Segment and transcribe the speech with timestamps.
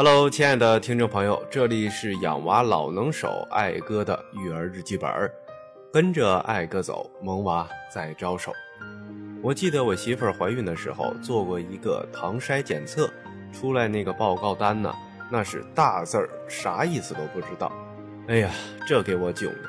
[0.00, 5.10] Hello，亲爱的听众朋友，这里是养娃老能手爱哥的育儿日记本，
[5.92, 8.52] 跟着爱哥走，萌娃在招手。
[9.42, 13.10] 我记得我媳妇儿怀孕的时候做过一个唐筛检测，
[13.52, 14.94] 出来那个报告单呢，
[15.32, 17.72] 那是大字儿，啥意思都不知道。
[18.28, 18.52] 哎呀，
[18.86, 19.68] 这给我囧的，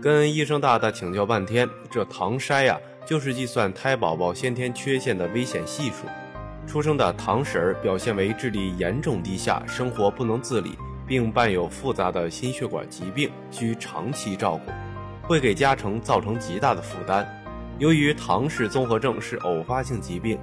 [0.00, 6.06] 跟医生大大请教半天，这唐筛呀，就是计算胎宝宝先天缺陷的危险系数。
[6.74, 14.72] 出生的唐婶儿表现为智力严重低下，生活不能自理，并伴有复杂的心血管疾病，需长期照顾，
[15.22, 17.24] 会给家庭造成极大的负担。
[17.78, 20.36] 由于唐氏综合症是偶发性疾病，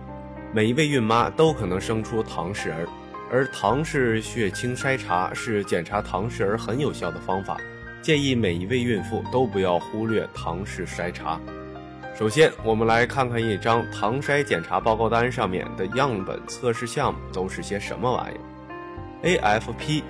[0.53, 2.87] 每一位孕妈都可能生出唐氏儿，
[3.29, 7.57] 而唐氏血清筛查是检查唐氏儿很有效的方法，
[8.01, 11.37] 建议每一位孕妇都不要忽略唐氏筛查。
[12.21, 19.57] 首先，我们来看看一张唐筛检查报告单上面的样本测试项目都是些什么玩意儿。
[19.57, 20.03] AFP，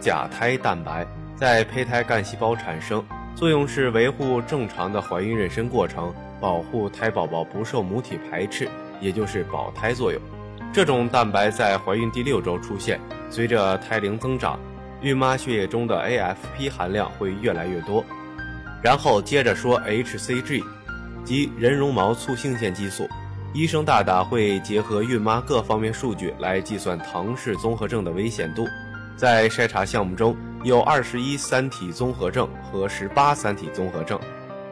[0.00, 3.00] 甲胎蛋白在胚胎干细胞产生，
[3.36, 8.68] 作用是维护正常的怀孕妊娠过程，保护胎宝宝不受母体排斥，
[9.00, 10.20] 也就是保胎作用。
[10.72, 12.98] 这种蛋白在怀孕第六周出现，
[13.30, 14.58] 随着胎龄增长，
[15.00, 18.04] 孕妈血液中的 AFP 含量会越来越多。
[18.82, 20.64] 然后接着说 HCG。
[21.24, 23.08] 及人绒毛促性腺激素，
[23.52, 28.66] 医生大大会结合孕妈各方面数据来计算唐氏综合症的危险度。
[29.16, 34.18] 在筛查项目中有二十一三体综合症和十八三体综合症，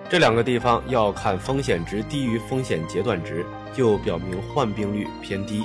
[0.09, 5.65] 这两个地方要看风险值低于风险阶段值，就表明患病率偏低。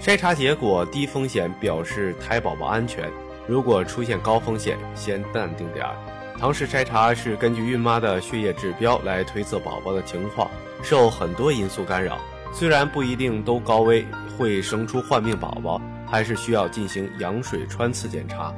[0.00, 3.08] 筛查结果低风险表示胎宝宝安全，
[3.46, 5.94] 如果出现高风险，先淡定点儿。
[6.38, 10.50] 唐氏筛查是根据孕妈的血液指标来推测宝宝的情况，
[10.82, 12.18] 受很多因素干扰，
[12.52, 14.04] 虽然不一定都高危
[14.36, 18.52] 会生出患病宝宝，还是需要进行羊水穿刺检查。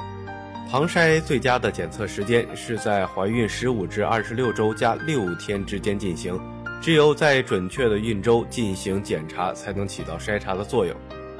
[0.70, 6.40] 唐筛最佳的检测时间是在怀孕十五至二十六周加六天之间进行，
[6.80, 10.96] 只有在准确的孕周进行检查，才能起到筛查的作用。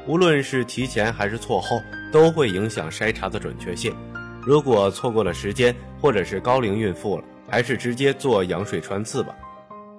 [0.07, 1.81] 无论是提前还是错后，
[2.13, 3.97] 都会影响筛查的准确性。
[4.47, 9.35] 如果错过了时间，或者是高龄孕妇了，还是直接做羊水穿刺吧。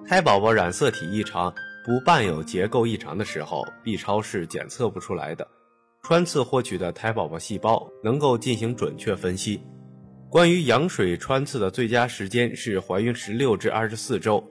[0.06, 1.52] 胎宝宝染色体异常
[1.84, 5.46] 不伴有结构异常的时候，B 超是检测不出来的。
[6.04, 9.60] 穿刺获取的胎宝宝细胞能够进行准确分析。
[10.30, 14.42] 关于羊水穿刺的最佳时间是怀孕十六至二十四周，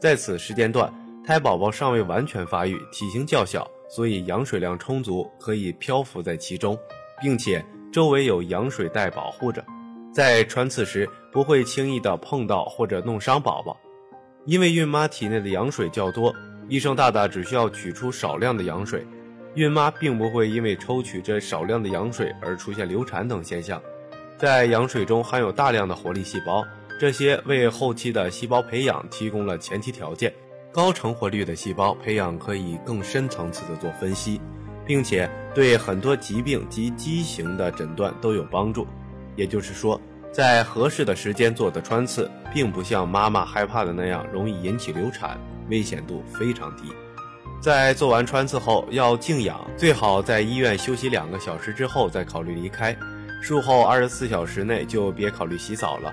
[0.00, 0.90] 在此时间段，
[1.26, 6.74] 胎宝宝尚未完全发育，体型较小，所以羊水量充足，可以漂浮在其中，
[7.20, 7.62] 并且。
[7.92, 9.62] 周围有羊水袋保护着，
[10.14, 13.78] 在穿刺时不会轻易的碰到或者弄伤宝宝。
[14.46, 16.34] 因为孕妈体内的羊水较多，
[16.68, 19.06] 医生大大只需要取出少量的羊水，
[19.54, 23.80] 孕妈并不会因为抽取这少量的羊水而出现流产等现象。
[24.38, 26.64] 在羊水中含有大量的活力细胞，
[26.98, 30.32] 这些为后期的细胞培养提供了前提条件。
[30.72, 34.40] 高成活率的细胞培养可以更深层次的做分析。
[34.86, 38.86] 并且对很多疾病及畸形的诊断都有帮助，
[39.36, 40.00] 也就是说，
[40.32, 45.38] 在合适的时间做的穿刺，并不像妈妈害怕的那样容易引起流产，
[45.68, 46.84] 危险度非常低。
[47.60, 52.96] 在做完穿刺后要静养，最好在医院休息两个小时之后再考虑离开。
[53.40, 56.12] 术后二十四小时内就别考虑洗澡了，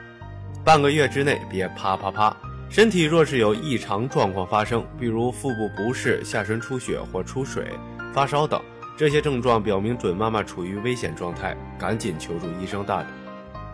[0.64, 2.36] 半个月之内别啪啪啪。
[2.70, 7.66] 身体若是有异常状况发生，比如腹部不适、下身出血或出水。
[8.14, 8.62] 发烧等
[8.98, 13.08] 这些症状表明准妈妈处于危险状态，赶紧求助医生大人。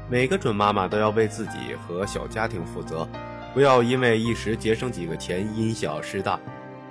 [0.07, 3.07] 每个准妈妈都要为自己和小家庭负责，
[3.53, 6.39] 不要因为一时节省几个钱因小失大。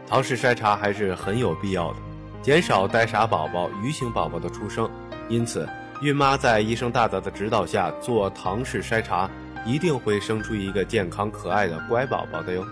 [0.06, 1.96] 唐氏筛查还是很有必要的，
[2.42, 4.90] 减少呆傻宝宝、愚形宝宝的出生。
[5.28, 5.68] 因此，
[6.02, 9.30] 孕妈在医生大大的指导下做唐氏筛查，
[9.64, 12.66] 一定会生出一个健康可爱的乖宝宝的哟。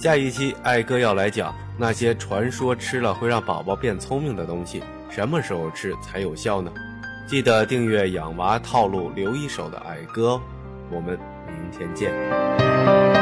[0.00, 6.72] 下一期爱哥要来讲那些传说吃了会让宝宝变聪明的东西，什么时候吃才有效呢？
[7.26, 10.40] 记得订阅养娃套路留一手的爱哥，
[10.90, 13.19] 我们明天见。